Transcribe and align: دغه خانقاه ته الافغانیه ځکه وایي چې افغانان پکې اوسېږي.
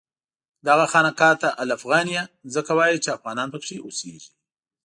دغه 0.67 0.85
خانقاه 0.91 1.35
ته 1.41 1.49
الافغانیه 1.63 2.23
ځکه 2.53 2.71
وایي 2.79 2.97
چې 3.03 3.15
افغانان 3.17 3.47
پکې 3.53 3.75
اوسېږي. 3.85 4.29